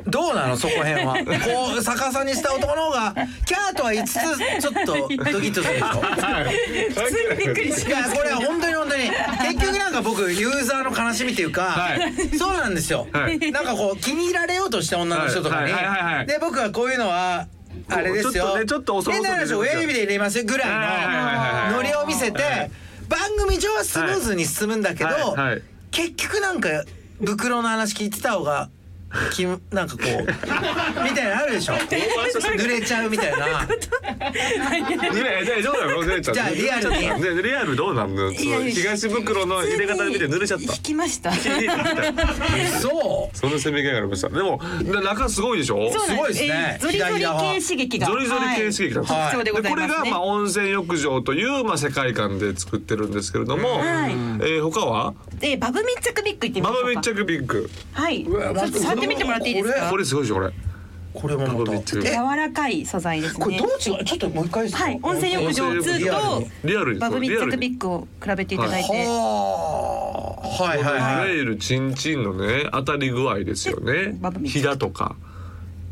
[0.07, 1.15] どうなのそこ辺は。
[1.43, 3.13] こう逆さにした男の方が
[3.45, 4.19] キャーとは言いつつ
[4.61, 5.87] ちょっとドキッとするでしょ
[7.01, 9.11] 普通にびっくりしいやこれは本当に本当に
[9.53, 12.37] 結局なんか僕ユーザーの悲しみっていうか、はい。
[12.37, 13.39] そうなんですよ、はい。
[13.51, 15.85] なんかこう気に入られようとして女の人とかに、はい。
[15.85, 16.01] はい。
[16.01, 16.15] はい。
[16.15, 16.27] はい。
[16.27, 17.47] で僕はこういうのは
[17.89, 18.57] あれですよ。
[18.65, 21.69] ちょっと恐る恐る変な話親指で入れますよぐらはい。
[21.69, 21.71] い。
[21.71, 22.71] のノリを見せてはい。
[23.09, 25.21] 番組上はスムーズに進むんだけど、はい。
[25.51, 25.61] はい。
[25.91, 26.69] 結局なんか
[27.25, 28.69] 袋の話聞いてた方が
[29.31, 31.73] きなんかこうみたいなのあるでしょ。
[32.57, 33.37] 濡れちゃうみたいな。
[36.21, 36.97] じゃあリアルに。
[37.35, 38.31] ねリアルどうなんの？
[38.33, 40.73] そのいやいや東袋の入れ方見て濡れちゃった。
[40.73, 41.31] 引きました。
[42.81, 44.29] そうそのせめがありました。
[44.29, 45.91] でもで中すごいでしょ？
[45.91, 45.97] す。
[46.15, 46.79] ごいですね。
[46.81, 48.07] えーゾリゾリ系刺激が。
[48.07, 49.43] ゾリゾリ系刺激なんですよはい。
[49.43, 54.11] でこれがまあ温泉浴場というまあ世界観で作ってるんですけれども、はい。
[54.11, 55.13] えー他は？
[55.39, 56.87] でバブ密着ビッグいってみましょうか。
[56.87, 58.25] ババ密着ビッグはい
[59.07, 59.89] ちょわっと触ってみてもらっていいですか？
[59.89, 60.51] これすごいでしょこれ。
[61.13, 61.73] これもまた。
[61.73, 63.43] え柔らかい素材ですね。
[63.43, 66.99] これどう違うちょっともう一回いいですかはい温泉浴場温泉浴場2とリアルに。
[66.99, 67.51] バブ密リアルに。
[67.53, 68.89] 着ビッグを比べていただいて。
[68.89, 70.99] はあはいはいい。
[70.99, 74.19] わはいゆるチンチンのね当たり具合ですよね。
[74.45, 75.15] ひだとか。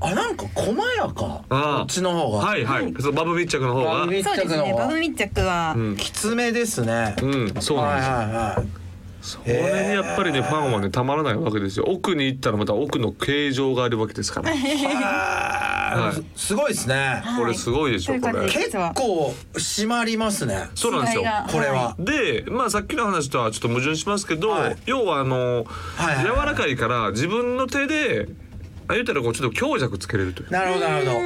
[0.01, 1.41] あなんか細やか。
[1.49, 2.45] あっちの方が。
[2.45, 4.03] はいはい、そうバブ密着の方が。
[4.03, 5.73] そうですねバブ密着は。
[5.75, 7.15] うん、きつめですね。
[7.23, 8.84] うん、そうなんですよ、はいはいはい
[9.33, 11.85] これにやっぱりねファンはねたまらないわけですよ。
[11.87, 14.51] 奥に行ったらまた奥の形状があるわけですから。
[15.03, 16.23] あー。
[16.35, 17.23] すごいですね。
[17.37, 18.21] これすごいでしょはい。
[18.21, 18.49] これ。
[18.49, 20.69] 結構締まりますね。
[20.75, 21.23] そうなんですよ。
[21.51, 21.95] これは。
[21.97, 24.77] でまあさっきの話とはちょっと矛盾しますけど、はい。
[24.85, 28.44] 要はあの、はいはい柔らかいから自分の手であ
[28.93, 30.51] 言ったらこうちょっと強弱つけれるという。
[30.51, 31.19] なるほどなるほど。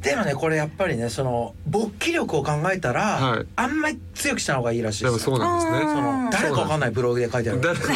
[0.00, 3.46] でもねこれやっぱりねその勃起力を考えたら、はい。
[3.56, 7.60] あんまり強くした方がいいらしいですそうなんですねその誰かわかんないブログで書いてある。
[7.60, 7.88] 誰か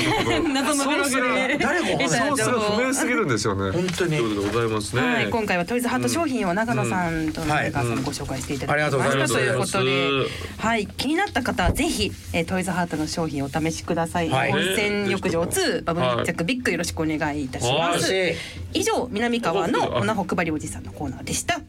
[0.52, 1.58] 謎のブログで。
[1.58, 3.70] 誰かわかんないソースが不明すぎるんですよね。
[3.70, 4.16] 本当に。
[4.16, 7.48] ということでございますね、はい、今回はトイズハート商品を長野さんとはい。
[7.48, 9.32] 前川さんにご紹介していただきまありがとうございます。
[9.32, 10.30] したということで。
[10.58, 14.28] はい、気になった方はぜひ、えー、トイズハートの商品をお試しください。
[14.28, 14.52] はい。
[14.52, 18.12] 温泉浴場2バブ密着ビッグよろしくお願いいたします。
[18.72, 21.54] 以上南川のオナホ配りおじさんのコーナーでした。
[21.54, 21.60] ト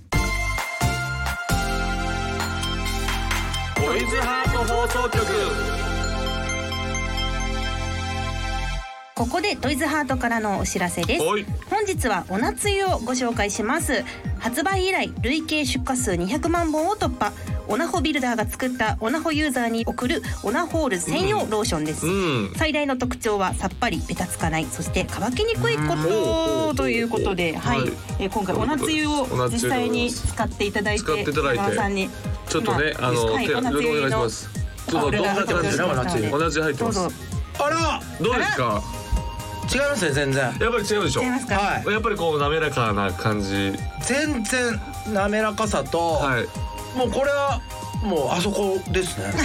[3.97, 5.90] イズハート放送局
[9.21, 11.23] ここでトイズハートからのお知らせです。
[11.23, 11.45] はい。
[11.69, 14.03] 本日はお夏湯をご紹介します。
[14.39, 17.31] 発売以来累計出荷数200万本を突破。
[17.67, 22.53] オナホビルダーが作ったオナホユーザーに送るオナホール専用ローションです、うん。
[22.55, 24.65] 最大の特徴はさっぱりベタつかない。
[24.65, 27.81] そして乾きにくいことということで、はい。
[27.81, 27.89] はい
[28.21, 31.75] えー今回お夏湯を実際に使っていただいて使っていただいて。
[31.75, 32.09] さんに。
[32.49, 34.49] ちょっとね今あのはいお願いします。
[34.91, 35.77] どんな感じです？
[35.77, 36.99] かお夏湯お夏入ってます。
[37.59, 38.81] あらどうですか？
[39.73, 40.43] 違いますね全然。
[40.43, 41.21] やっぱり違うでしょ？
[41.23, 41.85] 違いますか、はい。
[41.91, 43.73] やっぱりこう滑らかな感じ。
[44.01, 44.79] 全然
[45.13, 46.97] 滑らかさと、はい。
[46.97, 47.61] もうこれは
[48.01, 49.27] もうあそこですね。
[49.27, 49.35] もう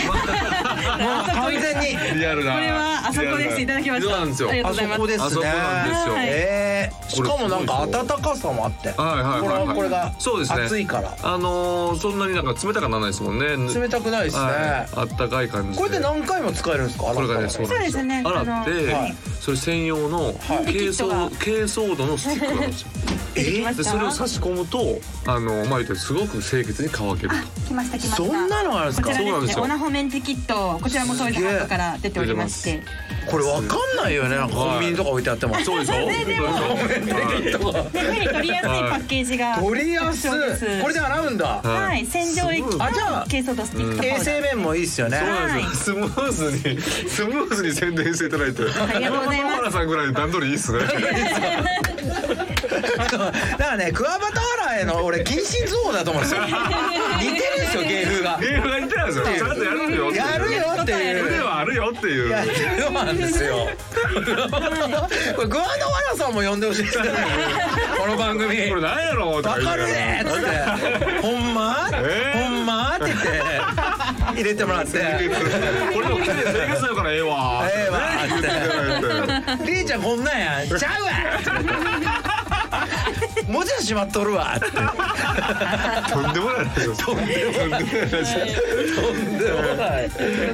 [1.35, 1.81] 完全
[2.15, 2.19] に。
[2.21, 2.55] リアルな。
[2.55, 3.61] これはあそこです。
[3.61, 4.11] いただきました。
[4.11, 4.49] そうなんですよ。
[4.51, 4.97] ありがとうあございます。
[4.97, 5.25] そこですね。
[5.27, 6.15] あそこなんですよ。
[6.15, 6.27] はい。
[6.29, 8.89] えー、しかもなんか温かさもあって。
[8.89, 10.63] はいはいはいこれははいこれがそうですね。
[10.65, 11.17] 熱いから。
[11.23, 13.47] あのーそんなになんか冷たくならないですもんね。
[13.79, 14.53] 冷たくないですね、はい。
[15.01, 15.77] あったかい感じで。
[15.79, 17.05] これで何回も使えるんですか？
[17.13, 17.77] これがねそうですよ。
[17.77, 18.23] そうですね。
[18.25, 18.51] 洗って、
[18.95, 19.15] はい。
[19.41, 20.35] それ専用のはい。
[20.73, 22.89] 珪藻珪藻土のスティックがあるんですよ。
[23.39, 23.43] え
[23.75, 27.35] でそれを差し込むとあのまあ言ってすごく清潔に乾けると。
[27.69, 28.17] 来ました来ました。
[28.17, 29.31] そんなのがあるんですかこちらですね。
[29.31, 32.83] そうなんですよオナホメンテキットこちらもトイズハートから出ておりまして。
[33.31, 35.57] これわかんないよねコンビニとか置いてあっても。
[35.57, 35.95] そうでしょ？
[35.95, 36.17] 手に
[38.29, 40.29] 取りやすいパッケージが取りやす。
[40.29, 40.31] い
[40.81, 41.61] これで洗うんだ。
[41.63, 42.07] はい。
[42.07, 42.89] 洗浄液とすごい。
[42.89, 45.19] あじゃあ珪藻土スティック衛生面もいいですよね。
[45.19, 45.97] そうなんですよ。
[45.97, 48.63] スムーズにスムーズに宣伝していただいて。
[48.63, 48.67] あ
[48.99, 49.73] りがとうございます。
[49.73, 50.79] さんぐらい段取りいいっすね。
[52.97, 56.43] だからねクワバタハラへの俺近親像だと思うんですよ。
[57.21, 58.39] 似てるんですよ芸風が。
[58.41, 59.25] ゲームが言ってないですよ。
[59.25, 60.13] ちゃんとやるよ。
[60.13, 61.27] やるよっていう。
[61.27, 62.31] 腕はあるよっていう。
[62.31, 62.45] や
[62.83, 63.69] そうなんですよ。
[65.37, 67.09] これグアノワラさんも呼んでほしいですね。
[67.99, 68.69] この番組。
[68.69, 70.47] これ何やろとわかるねっつって
[71.23, 71.89] 「ほんま？
[71.93, 72.43] えー。
[72.45, 73.27] ほんま?」って言って。
[74.35, 74.99] 入れてもらって。
[75.95, 77.65] これも来て生活だからええわ。
[77.73, 78.39] ええわって。
[78.39, 80.69] いただいて「りーちゃんこんなんやん。
[80.79, 81.11] ちゃうわ!」
[83.49, 84.55] 文字はしまっとるわ。
[84.57, 84.77] ってと
[86.31, 88.35] んでもないですよとんでもないです。
[88.97, 90.09] とんでもない。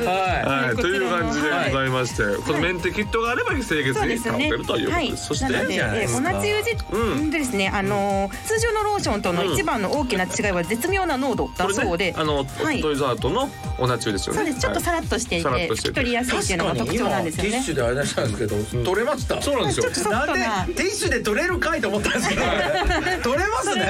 [0.05, 4.39] ははい、という感じでございまして、このメンテキットがあれば清潔そうですね。
[4.39, 5.11] に保てるということはい。
[5.11, 5.27] です。
[5.27, 7.31] そしてなので、いいじ湯じ、うん。
[7.31, 12.81] でですね、あのー通常のローションとの一番の大きな違いは絶妙な濃度だそうで、ね、あの、はい。
[12.83, 14.39] トイズハートのお夏湯ですよね。
[14.39, 14.61] そうです。
[14.61, 17.51] ちょっとさらっとしていて、拭き取りやすいっていうのが特徴なんですよね。
[17.51, 17.73] ティッシ。
[17.73, 19.41] ュであれしたんですけど、取れました？
[19.41, 20.11] そうなんですよ。
[20.11, 22.43] なんでティッシュで取れるかいと思ったんですけど
[23.23, 23.87] 取れますね。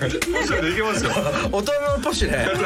[0.00, 0.08] ポ
[0.46, 1.10] シャでいけますよ。
[1.50, 2.46] 大人のポシュね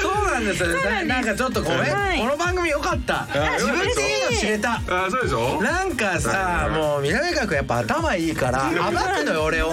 [0.00, 1.04] そうなんですよね。
[1.04, 2.18] なんかちょっとごめん、はい。
[2.18, 3.26] この番組よかった。
[3.54, 4.74] 自分で言うの知れた。
[4.74, 5.60] あ、そうでしょ？
[5.62, 9.72] なんかさもう南川君やっぱ頭いいから暴くのよ俺を。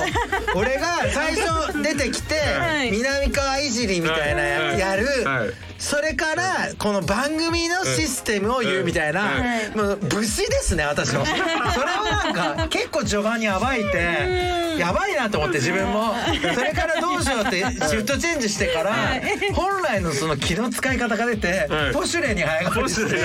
[0.55, 2.91] 俺が最初出てきてはい。
[2.91, 5.05] 南川いじりみたいなややる。
[5.25, 5.49] はい。
[5.83, 9.75] それからこの番組のシステムを言うみたいなはい。
[9.75, 11.25] もう武士ですね私の。
[11.27, 16.15] それをなんか結構序盤に暴いてやばいなと思って自分も。
[16.55, 18.95] それからどうしようってシフトチェンジしてから
[19.53, 21.93] 本来のその気の使い方が出てはい。
[21.93, 23.17] ポシュレに早変わりポシュで。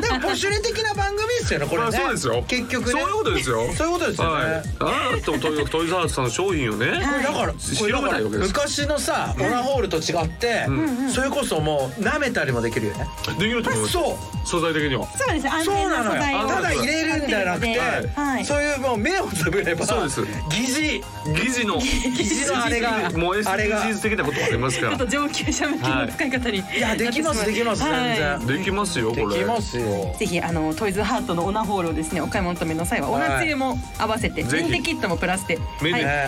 [0.00, 2.44] でもポシュレ的な番組ですよねこれまあ、ねそうですよ。
[2.48, 2.90] 結局ね。
[2.92, 3.74] そういうことですよ。
[3.76, 4.62] そういうことですよね、はい。
[4.80, 6.86] あなたもトイトイズハートさんの商品をね。
[6.86, 8.48] だからこれだ広めからたいわけです。
[8.48, 10.66] 昔のさオナホールと違って、
[11.14, 13.92] それこそもう舐めたりもできるよね、できると思います。
[13.92, 14.46] そう。
[14.46, 15.04] 素材的には。
[15.08, 15.48] そうです。
[15.48, 16.14] 安うなのよ。
[16.14, 16.48] な素材を。
[16.48, 17.78] ただ入れるんじゃなくて、
[18.14, 18.44] はい。
[18.44, 20.20] そういうもう目をつぶればそうです。
[20.22, 20.28] 疑
[20.60, 21.04] 似。
[21.34, 21.78] 疑似の。
[21.78, 24.96] 疑似のあれがもうあれが SDGs 的なこともありますから。
[24.96, 25.16] ちょっと。
[25.16, 29.26] 上級者向けの使い方に、いやできますできます全然、できますよ、これ。
[29.26, 30.14] できますよ。
[30.18, 33.28] ぜひあのトイズハートのオナホールをですねお買い求めの際はおはい。
[33.30, 35.62] 夏湯も合わせてメンテキットもプラスで、は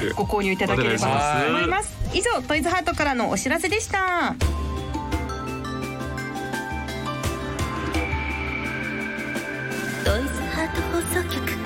[0.02, 1.96] い、ご購入いただければと思います。
[2.14, 4.34] 以上トイズハートからのお知らせでした
[10.80, 11.58] 放送局。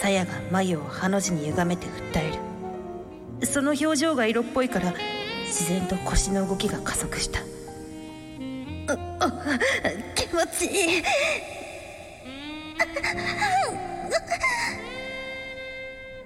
[0.00, 2.32] さやが眉をハの字に歪めて訴え
[3.40, 4.92] るその表情が色っぽいから
[5.46, 7.38] 自然と腰の動きが加速した
[10.14, 11.02] 気持ちいい。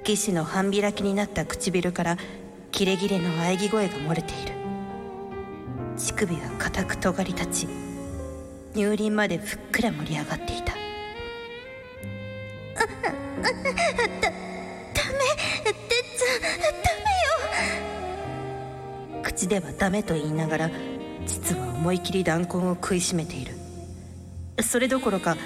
[0.00, 2.16] 義士の半開きになった唇から
[2.70, 4.52] キレキレの喘ぎ声が漏れている。
[5.96, 7.68] 乳首は固く尖り立ち
[8.74, 10.76] 乳輪までふっくら盛り上がっていた。
[10.76, 10.82] ダ
[13.52, 16.48] メてっちゃんダ
[19.12, 19.22] メよ。
[19.22, 20.70] 口ではダメと言いながら
[21.26, 23.54] 実は思い切り弾痕を食いしめている。
[24.62, 25.36] それどころか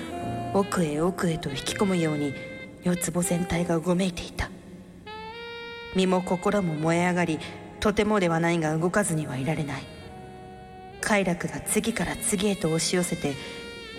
[0.54, 2.34] 奥へ奥へと引き込むように
[2.84, 4.50] 四つ葉全体がうごめいていた。
[5.96, 7.40] 身も心も燃え上がり
[7.80, 9.82] とてもではないが動かずにはいられない。
[11.00, 13.34] 快楽が次から次へと押し寄せて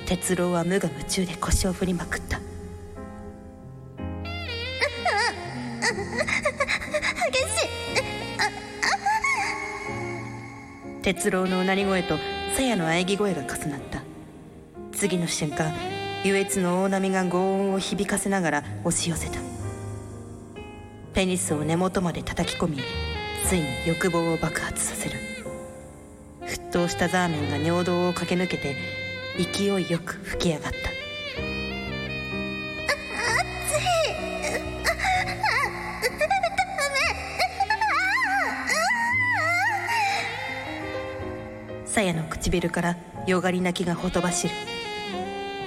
[0.05, 2.39] 哲郎は無我夢中で腰を振りまくった。
[7.31, 7.80] 激しい。
[11.01, 12.17] 哲郎のうなり声と
[12.55, 14.03] 鞘の喘ぎ声が重なった。
[14.91, 15.73] 次の瞬間
[16.23, 19.39] 優越の大波が轟音を響かせながら押し寄せた。
[21.13, 22.77] ペニスを根元まで叩き込み
[23.43, 25.17] ついに欲望を爆発させる。
[26.45, 28.75] 沸騰したザーメンが尿道を駆け抜けて
[29.37, 31.00] 勢いよく吹き上がった。
[41.93, 44.53] 鞘の唇からよがり泣きがほとばしる。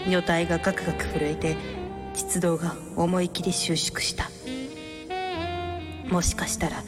[0.08, 1.56] 女体がガクガク震えて
[2.14, 4.30] 実動が思い切り収縮した。
[6.08, 6.82] もしかしたら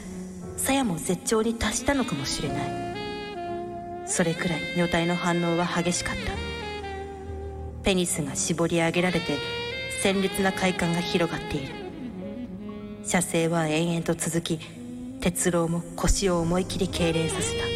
[0.57, 4.07] 鞘も絶頂に達したのかもしれない。
[4.07, 6.31] それくらい女体の反応は激しかった。
[7.83, 9.37] ペニスが絞り上げられて
[10.01, 11.73] 鮮烈な快感が広がっている。
[13.05, 14.59] 射精は延々と続き
[15.21, 17.66] 哲郎も腰を思い切り痙攣させた。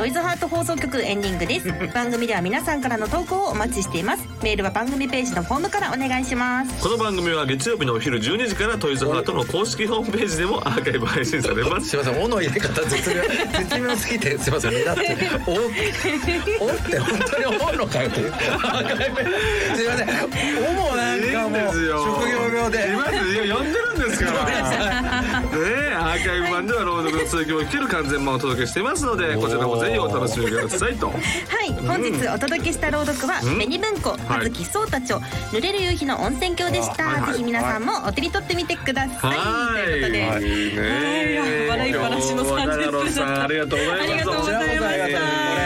[0.00, 1.68] トイズハート放送局エンディングです。
[1.92, 4.26] 番組では皆さんからの投稿をお待ちしています。
[4.42, 6.82] メールは番組ページのフォームからお願いします。
[6.82, 11.88] この番組は月曜日のお昼12時からトイズハートの公式ホームページでもアーカイブ配信されます。
[11.92, 13.22] すいません「お」の入れ方絶妙
[13.58, 18.32] 絶妙すぎてすいませんねだって「お」おって本当に思うのかよっていう。
[19.76, 20.08] すいません
[20.64, 22.88] 「お」もなんかもう職業病で。
[22.88, 23.79] いますいや呼んで
[24.20, 25.40] ですから。
[25.40, 25.48] ね
[25.90, 30.94] えアーカイブ版では朗読の続きも聞ける完全版をお届けしていますのでこちらもぜひお楽しみください。
[30.96, 33.58] とはい本日お届けした朗読はうん。
[33.60, 35.16] 紅文庫葉月聡太町
[35.52, 37.32] 濡れる夕日の温泉郷でした、あはいはい。
[37.32, 39.36] ぜひ皆さんもお手に取ってみてください。
[39.36, 39.84] はい。
[39.84, 40.76] ということで、いい。
[40.76, 45.59] ねはい笑い話の30分長野さんありがとうございますありがとうございました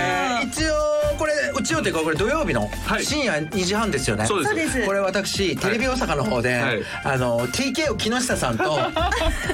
[1.65, 3.05] これ一応というかこれ土曜日のはい。
[3.05, 4.51] 深夜2時半ですよね、そうです。
[4.51, 4.87] そうです。
[4.87, 6.83] これ私テレビ大阪の方で、はい。
[7.05, 8.79] あの TKO 木下さんと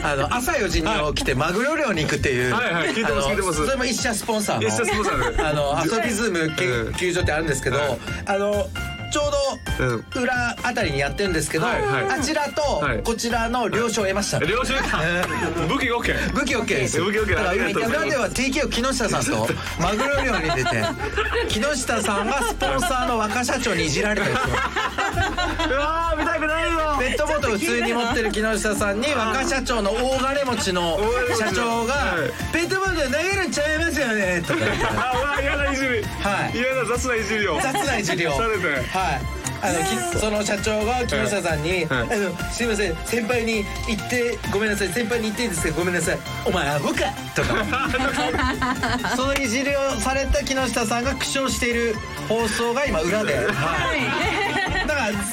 [0.02, 2.88] あの朝4時に起きてマグロ漁に行くっていう、はいはい。
[2.90, 3.64] 聞いてますあの聞いてます。
[3.64, 7.98] それも一社スポンサーの一社スポンサーであのアソビズム研究所ってあるんですけど、はい。
[8.26, 8.68] あの
[9.10, 9.22] ちょ
[9.78, 10.04] ううん。
[10.10, 12.08] ど裏あたりにやってるんですけど、はいはい。
[12.10, 13.02] あちらとはい。
[13.02, 14.80] こちらの了承を得ました、領収書
[15.68, 17.00] 武器 OK 武器 OK です。
[17.00, 19.48] 武器 OK だから裏では TKO 木下さんと
[19.80, 20.82] マグロ漁に出て
[21.48, 24.48] 木下さんがスポンサーの若社長にいじられたりして
[25.74, 30.98] うわー見たくないよペットボトル普通に持ってる木下さんに若社長の大金持ちの
[31.38, 34.84] 社長がはい「ペットボトル投げるんちゃいますよね」とか言って。
[34.86, 36.58] あうわ嫌ないじりはい。
[36.58, 37.60] 嫌な雑ないじりを。
[37.60, 38.36] 雑ないじりを。
[38.36, 38.66] されて。
[38.68, 38.84] はい
[39.62, 42.14] あのきその社長が木下さんに「はい。
[42.14, 46.18] あのすいません先輩に言ってごめんなさい先輩に言っていいですけどごめんなさい。
[46.46, 47.66] お前アホか」とか。
[49.16, 51.96] そのいじりをされた木下さんが苦笑している
[52.28, 54.49] 放送が今裏で、はい、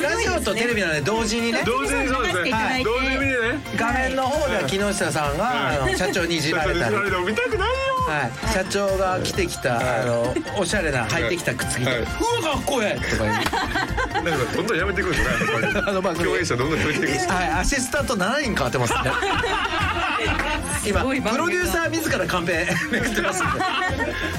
[0.02, 1.64] ラジオとテレビなので同時にね。
[1.66, 2.52] 同時にそうですね。
[2.52, 2.84] はい。
[2.84, 3.28] 同時にね。
[3.76, 6.96] 画面の方では木下さんが社長にいじられたり。
[7.26, 7.98] 見たくないよ。
[8.08, 11.30] はい、社長が着てきたあのおしゃれな履い。
[11.30, 12.00] てきた靴着て「はい。
[12.00, 12.08] うわ
[12.54, 19.00] かっこええ!」とか言うなんかどんどんやめていくんですねあの共演者どんどんやめていくんですはい、アシスタント7人変わってますね。
[20.88, 23.44] 今プロデューサー自らカンペめくってます。
[23.44, 23.52] んで。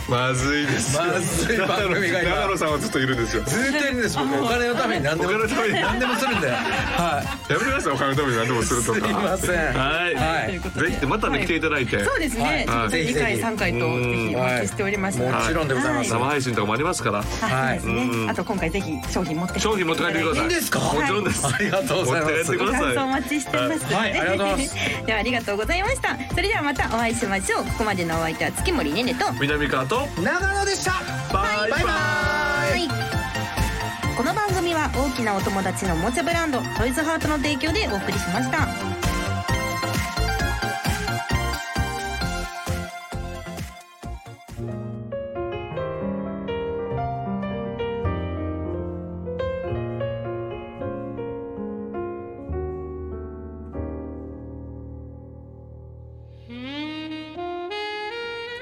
[0.09, 1.03] まずいですよ。
[1.05, 2.31] まずい番組が今。
[2.37, 3.43] 長野さんはずっといるんですよ。
[3.45, 5.31] ずっといるんです僕お金のために何でも。
[5.31, 5.75] お金のために。
[5.75, 6.49] 何でもするんで。
[6.49, 7.93] はやめてください。
[7.93, 8.99] お金のために何でもするとか。
[8.99, 9.57] すいません。
[9.75, 10.61] はい、はい。
[10.61, 12.05] ぜひまたね来ていただいて。
[12.05, 12.65] そうですね、はい。
[12.65, 15.19] ちょっと2回3回とぜひお待ちしております。
[15.19, 15.23] い。
[15.23, 16.11] もちろんでございます。
[16.11, 17.23] 生配信とかもありますから。
[17.23, 17.79] はい。
[17.79, 18.31] あそうですね、うん。
[18.31, 20.41] あと今回ぜひ商品持って商品持って帰ってください。
[20.41, 20.79] いいんですか？
[20.81, 22.99] もちろんです、ありがとうございます。
[22.99, 23.95] お待ちしてます。
[23.95, 24.13] はい。
[24.13, 24.75] ありがとうございます。
[25.07, 26.17] ではありがとうございました。
[26.39, 27.65] それではまたお会いしましょう。
[27.65, 29.25] ここまでのお相手は月森ねねと。
[29.41, 30.93] 南川と長野でした。
[31.35, 34.17] バイバイはい。
[34.17, 38.98] この番組は大きなお友達のおもちゃブランドトイズハートの提供でお送りしました。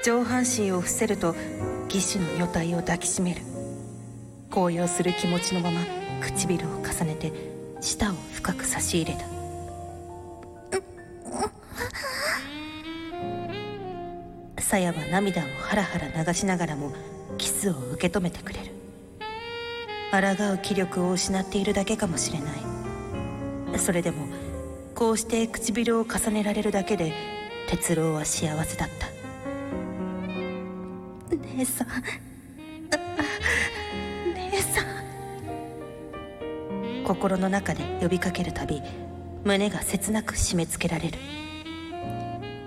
[0.07, 1.35] 上半身を伏せると
[1.93, 3.41] 義手の女体を抱きしめる。
[4.49, 5.81] 高揚する気持ちのまま
[6.21, 7.33] 唇を重ねて
[7.81, 9.25] 舌を深く差し入れた。
[14.61, 16.93] さやは涙をハラハラ流しながらも
[17.37, 18.71] キスを受け止めてくれる。
[20.09, 20.19] 抗
[20.53, 22.45] う気力を失っているだけかもしれな
[23.75, 23.77] い。
[23.77, 24.29] それでも
[24.95, 27.11] こうして唇を重ねられるだけで
[27.67, 29.16] 哲郎は幸せだった。
[31.57, 31.87] 姉さん。
[34.35, 34.85] 姉さん。
[37.03, 38.79] 心の中で呼びかけるたび
[39.43, 41.17] 胸が切なく締め付けられる。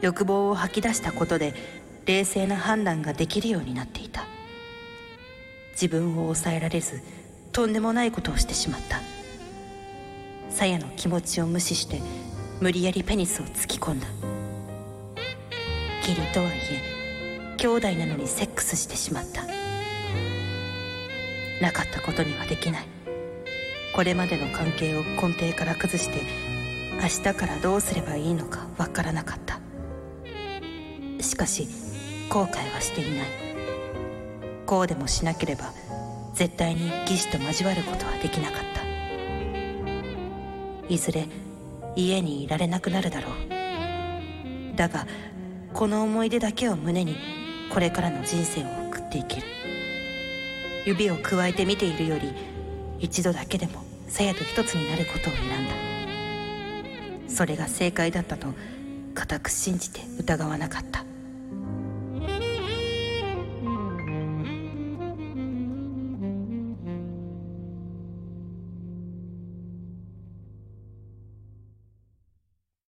[0.01, 1.55] 欲望を吐き出したことで
[2.05, 4.27] 冷静な判断ができるようになっていた。
[5.73, 7.01] 自分を抑えられず
[7.53, 9.01] とんでもないことをしてしまった。
[10.53, 12.01] さやの気持ちを無視して
[12.61, 14.09] 無理やりペニスを突き込んだ。
[16.01, 17.00] 義理とはいえ
[17.61, 19.43] 兄弟なのにセックスしてしまった。
[21.61, 22.87] なかったことにはできない。
[23.95, 26.23] これまでの関係を根底から崩して
[26.95, 29.61] 明日からどうすればいいのかわからなかった。
[31.23, 31.69] しかし
[32.31, 33.29] 後悔はしていない。
[34.65, 35.75] こうでもしなければ
[36.33, 38.61] 絶対に義士と交わることはできなかっ
[40.89, 40.89] た。
[40.89, 41.29] いずれ
[41.95, 44.77] 家にいられなくなるだろう。
[44.77, 45.07] だが
[45.75, 47.39] この思い出だけを胸に
[47.73, 49.43] これからの人生を送っていける。
[50.87, 52.33] 指をくわえて見ているより
[52.99, 57.35] 一度だけでも鞘と一つになることを選んだ。
[57.35, 58.49] それが正解だったと
[59.15, 61.05] 固く信じて疑わなかった。